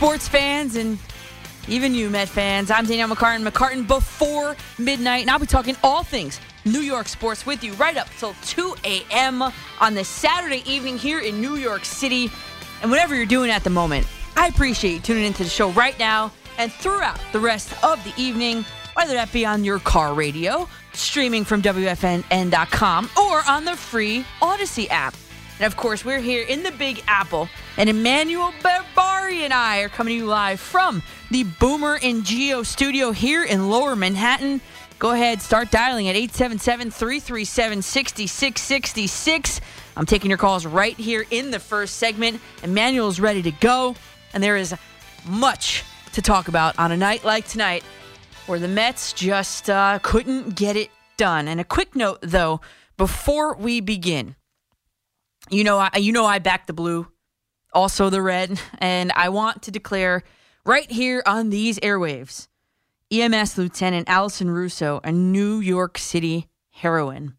[0.00, 0.98] sports fans and
[1.68, 2.70] even you, Met fans.
[2.70, 3.46] I'm Danielle McCartan.
[3.46, 7.98] McCartan before midnight, and I'll be talking all things New York sports with you right
[7.98, 9.42] up till 2 a.m.
[9.78, 12.30] on this Saturday evening here in New York City.
[12.80, 14.06] And whatever you're doing at the moment,
[14.36, 18.14] I appreciate you tuning into the show right now and throughout the rest of the
[18.16, 24.24] evening, whether that be on your car radio, streaming from WFAN.com, or on the free
[24.40, 25.14] Audacy app.
[25.60, 27.46] And of course, we're here in the Big Apple,
[27.76, 32.64] and Emmanuel Barbari and I are coming to you live from the Boomer and Gio
[32.64, 34.62] studio here in Lower Manhattan.
[34.98, 39.60] Go ahead, start dialing at 877 337 6666.
[39.98, 42.40] I'm taking your calls right here in the first segment.
[42.62, 43.96] Emmanuel's ready to go,
[44.32, 44.74] and there is
[45.26, 45.84] much
[46.14, 47.84] to talk about on a night like tonight
[48.46, 51.48] where the Mets just uh, couldn't get it done.
[51.48, 52.62] And a quick note, though,
[52.96, 54.36] before we begin.
[55.50, 57.08] You know, I you know I back the blue,
[57.72, 60.22] also the red, and I want to declare
[60.64, 62.46] right here on these airwaves,
[63.10, 67.34] EMS Lieutenant Allison Russo, a New York City heroine.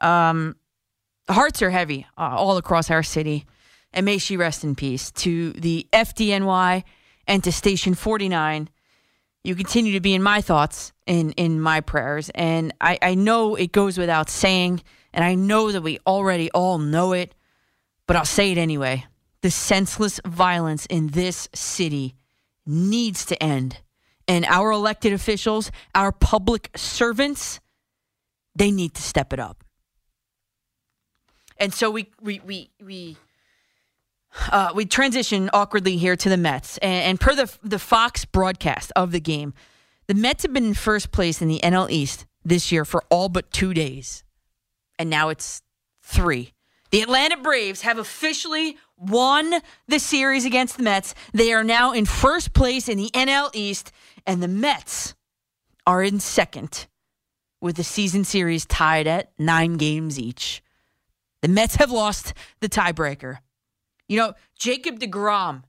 [0.00, 0.54] Um,
[1.28, 3.44] hearts are heavy uh, all across our city,
[3.92, 5.10] and may she rest in peace.
[5.10, 6.84] To the FDNY
[7.26, 8.68] and to Station 49,
[9.42, 13.56] you continue to be in my thoughts and in my prayers, and I, I know
[13.56, 17.34] it goes without saying and I know that we already all know it,
[18.06, 19.06] but I'll say it anyway.
[19.42, 22.14] The senseless violence in this city
[22.66, 23.78] needs to end.
[24.28, 27.58] And our elected officials, our public servants,
[28.54, 29.64] they need to step it up.
[31.58, 33.16] And so we we we we
[34.50, 38.92] uh, we transition awkwardly here to the Mets, and, and per the the Fox broadcast
[38.96, 39.52] of the game,
[40.06, 43.28] the Mets have been in first place in the NL East this year for all
[43.28, 44.24] but two days
[45.00, 45.62] and now it's
[46.02, 46.52] three.
[46.90, 49.54] The Atlanta Braves have officially won
[49.88, 51.14] the series against the Mets.
[51.32, 53.92] They are now in first place in the NL East,
[54.26, 55.14] and the Mets
[55.86, 56.86] are in second
[57.62, 60.62] with the season series tied at nine games each.
[61.40, 63.38] The Mets have lost the tiebreaker.
[64.06, 65.62] You know, Jacob DeGrom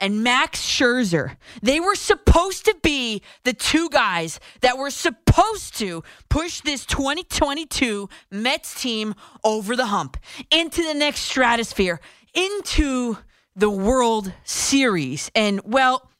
[0.00, 1.36] and Max Scherzer.
[1.62, 8.08] They were supposed to be the two guys that were supposed to push this 2022
[8.30, 9.14] Mets team
[9.44, 10.16] over the hump
[10.50, 12.00] into the next stratosphere,
[12.34, 13.18] into
[13.54, 15.30] the World Series.
[15.34, 16.10] And, well,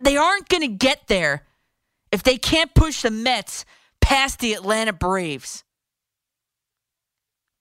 [0.00, 1.46] they aren't going to get there
[2.10, 3.64] if they can't push the Mets
[4.00, 5.64] past the Atlanta Braves.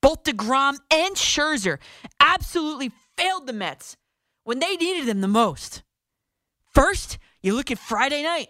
[0.02, 1.78] Both DeGrom and Scherzer
[2.20, 3.98] absolutely failed the Mets
[4.50, 5.84] when they needed him the most.
[6.74, 8.48] First, you look at Friday night.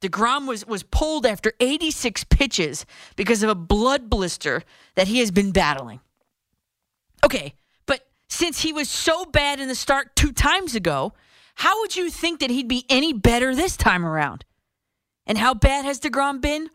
[0.00, 4.62] DeGrom was, was pulled after 86 pitches because of a blood blister
[4.94, 6.00] that he has been battling.
[7.22, 11.12] Okay, but since he was so bad in the start two times ago,
[11.56, 14.46] how would you think that he'd be any better this time around?
[15.26, 16.70] And how bad has DeGrom been?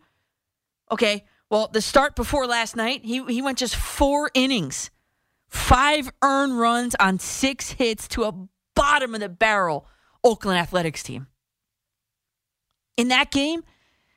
[0.92, 4.92] Okay, well, the start before last night, he, he went just four innings,
[5.48, 8.48] five earned runs on six hits to a
[8.80, 9.86] bottom of the barrel
[10.24, 11.26] Oakland Athletics team.
[12.96, 13.62] In that game,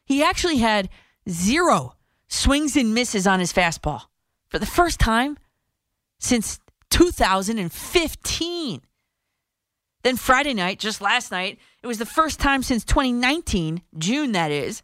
[0.06, 0.88] he actually had
[1.30, 1.96] zero
[2.30, 4.04] swings and misses on his fastball
[4.48, 5.38] for the first time
[6.18, 6.60] since
[6.92, 8.82] 2015.
[10.04, 14.50] Then Friday night, just last night, it was the first time since 2019, June that
[14.50, 14.82] is,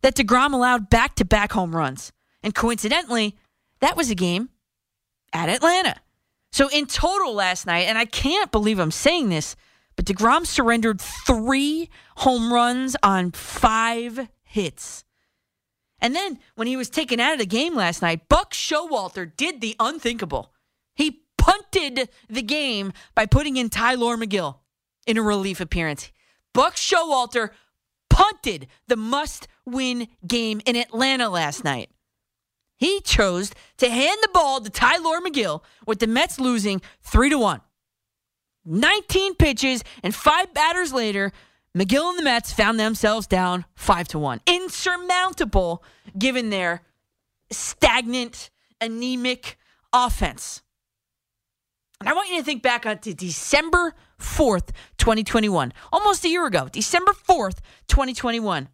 [0.00, 2.10] that DeGrom allowed back to back home runs.
[2.42, 3.36] And coincidentally,
[3.80, 4.48] that was a game
[5.32, 5.96] at Atlanta.
[6.52, 9.56] So in total last night, and I can't believe I'm saying this,
[9.96, 15.04] but DeGrom surrendered three home runs on five hits.
[16.00, 19.60] And then when he was taken out of the game last night, Buck Showalter did
[19.60, 20.52] the unthinkable.
[20.94, 24.58] He punted the game by putting in Tyler Megill
[25.06, 26.10] in a relief appearance.
[26.52, 27.50] Buck Showalter
[28.08, 31.90] punted the must win game in Atlanta last night.
[32.80, 37.38] He chose to hand the ball to Tyler Megill with the Mets losing 3 to
[37.38, 37.60] 1.
[38.64, 41.30] 19 pitches and 5 batters later,
[41.76, 44.40] Megill and the Mets found themselves down 5 to 1.
[44.46, 45.84] Insurmountable
[46.18, 46.80] given their
[47.52, 48.48] stagnant,
[48.80, 49.58] anemic
[49.92, 50.62] offense.
[52.00, 55.74] And I want you to think back on to December 4th, 2021.
[55.92, 58.70] Almost a year ago, December 4th, 2021.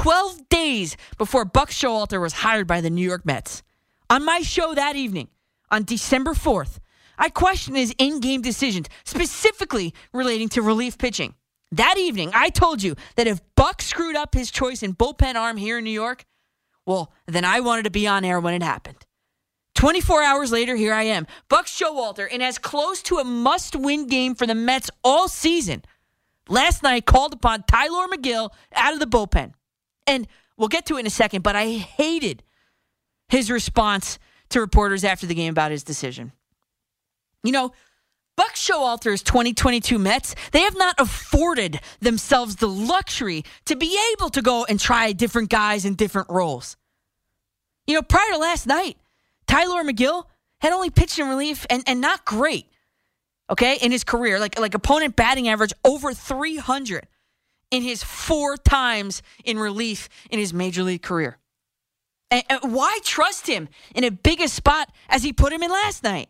[0.00, 3.62] 12 days before Buck Showalter was hired by the New York Mets.
[4.08, 5.28] On my show that evening,
[5.70, 6.78] on December 4th,
[7.18, 11.34] I questioned his in game decisions, specifically relating to relief pitching.
[11.70, 15.58] That evening, I told you that if Buck screwed up his choice in bullpen arm
[15.58, 16.24] here in New York,
[16.86, 19.04] well, then I wanted to be on air when it happened.
[19.74, 21.26] 24 hours later, here I am.
[21.50, 25.82] Buck Showalter in as close to a must win game for the Mets all season
[26.48, 29.52] last night called upon Tyler Megill out of the bullpen.
[30.10, 30.26] And
[30.56, 32.42] we'll get to it in a second, but I hated
[33.28, 34.18] his response
[34.48, 36.32] to reporters after the game about his decision.
[37.44, 37.72] You know,
[38.36, 44.42] Buck Showalter's 2022 Mets, they have not afforded themselves the luxury to be able to
[44.42, 46.76] go and try different guys in different roles.
[47.86, 48.96] You know, prior to last night,
[49.46, 50.24] Tyler Megill
[50.60, 52.66] had only pitched in relief and, and not great,
[53.48, 54.40] okay, in his career.
[54.40, 57.06] Like, like opponent batting average over 300
[57.70, 61.38] in his four times in relief in his major league career.
[62.30, 65.70] And, and why trust him in a big a spot as he put him in
[65.70, 66.28] last night?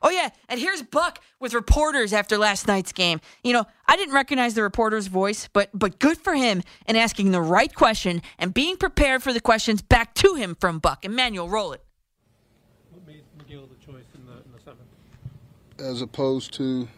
[0.00, 3.20] Oh yeah, and here's Buck with reporters after last night's game.
[3.42, 7.32] You know, I didn't recognize the reporter's voice, but but good for him in asking
[7.32, 11.04] the right question and being prepared for the questions back to him from Buck.
[11.04, 11.82] Emmanuel, roll it.
[12.92, 14.88] What made Megill the choice in the, in the seventh?
[15.80, 16.86] As opposed to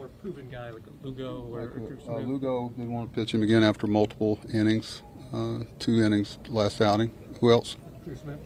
[0.00, 3.62] more proven guy like Lugo or, or uh, Lugo didn't want to pitch him again
[3.62, 5.02] after multiple innings,
[5.34, 7.12] uh, two innings last outing.
[7.40, 7.76] Who else?
[8.02, 8.38] Drew Smith?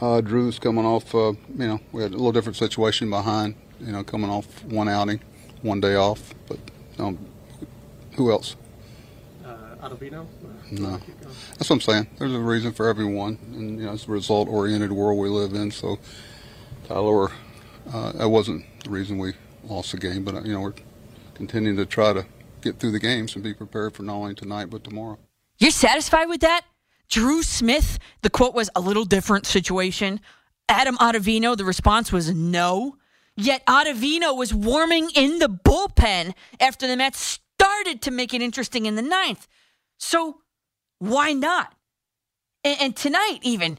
[0.00, 1.14] Uh, Drew's coming off.
[1.14, 3.54] Uh, you know, we had a little different situation behind.
[3.80, 5.20] You know, coming off one outing,
[5.60, 6.34] one day off.
[6.48, 6.58] But
[6.98, 7.18] um,
[8.16, 8.56] who else?
[9.44, 10.26] Uh, Ottavino?
[10.70, 10.98] No.
[11.58, 12.08] That's what I'm saying.
[12.18, 15.70] There's a reason for everyone, and you know, it's a result-oriented world we live in.
[15.70, 15.98] So,
[16.88, 17.30] Tyler,
[17.92, 19.34] uh, that wasn't the reason we
[19.64, 20.72] lost the game, but uh, you know, we're
[21.34, 22.26] continuing to try to
[22.60, 25.18] get through the games and be prepared for not only tonight but tomorrow.
[25.58, 26.62] You're satisfied with that?
[27.08, 30.20] Drew Smith, the quote was a little different situation.
[30.68, 32.96] Adam Ottavino, the response was no.
[33.36, 38.86] Yet Ottavino was warming in the bullpen after the Mets started to make it interesting
[38.86, 39.46] in the ninth.
[39.98, 40.40] So
[40.98, 41.74] why not?
[42.62, 43.78] And, and tonight, even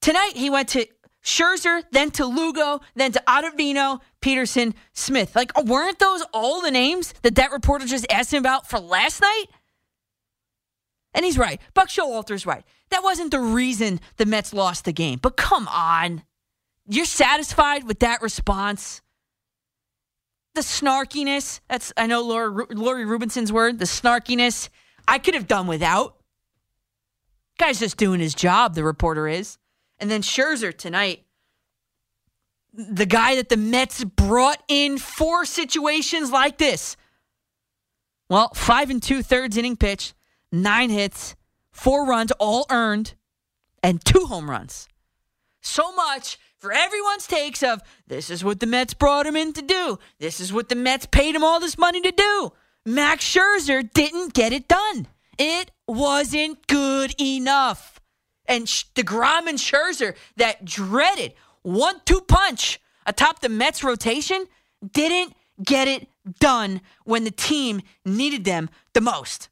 [0.00, 0.86] tonight, he went to
[1.22, 5.36] Scherzer, then to Lugo, then to Ottavino, Peterson, Smith.
[5.36, 9.20] Like, weren't those all the names that that reporter just asked him about for last
[9.20, 9.44] night?
[11.12, 11.60] And he's right.
[11.74, 12.64] Buck Showalter's right.
[12.88, 15.18] That wasn't the reason the Mets lost the game.
[15.20, 16.22] But come on.
[16.88, 19.02] You're satisfied with that response?
[20.54, 21.60] The snarkiness.
[21.68, 23.78] That's I know Lori, Lori Rubinson's word.
[23.78, 24.70] The snarkiness.
[25.06, 26.16] I could have done without.
[27.58, 29.58] Guy's just doing his job, the reporter is.
[29.98, 31.26] And then Scherzer tonight.
[32.76, 36.96] The guy that the Mets brought in for situations like this.
[38.28, 40.14] Well, five and two thirds inning pitch
[40.50, 41.36] nine hits,
[41.72, 43.14] four runs, all earned,
[43.82, 44.88] and two home runs.
[45.60, 49.62] So much for everyone's takes of this is what the Mets brought him in to
[49.62, 49.98] do.
[50.18, 52.52] This is what the Mets paid him all this money to do.
[52.86, 55.06] Max Scherzer didn't get it done.
[55.38, 58.00] It wasn't good enough.
[58.46, 64.46] And DeGrom and Scherzer, that dreaded one two punch atop the Mets rotation,
[64.92, 66.06] didn't get it
[66.38, 69.48] done when the team needed them the most.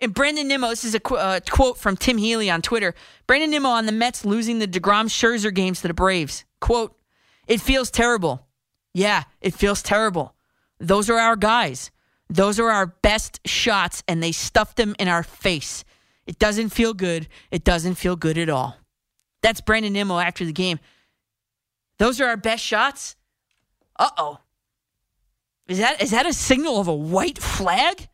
[0.00, 2.94] And Brandon Nimmo, this is a qu- uh, quote from Tim Healy on Twitter.
[3.26, 6.44] Brandon Nimmo on the Mets losing the DeGrom Scherzer games to the Braves.
[6.60, 6.98] Quote,
[7.46, 8.46] it feels terrible.
[8.94, 10.34] Yeah, it feels terrible.
[10.80, 11.90] Those are our guys.
[12.28, 15.84] Those are our best shots, and they stuffed them in our face.
[16.26, 17.28] It doesn't feel good.
[17.50, 18.76] It doesn't feel good at all.
[19.42, 20.80] That's Brandon Nimmo after the game.
[21.98, 23.16] Those are our best shots?
[23.98, 24.38] Uh oh.
[25.68, 28.08] Is that is that a signal of a white flag?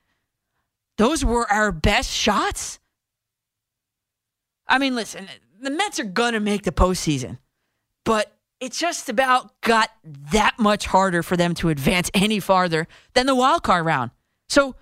[0.97, 2.79] Those were our best shots.
[4.67, 5.29] I mean, listen,
[5.61, 7.39] the Mets are to make the postseason,
[8.05, 13.27] but it just about got that much harder for them to advance any farther than
[13.27, 14.11] the wild card round.
[14.49, 14.75] So,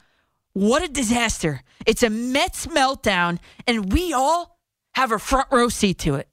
[0.54, 1.62] what a disaster.
[1.86, 4.58] It's a Mets meltdown, and we all
[4.94, 6.28] have a front row seat to it.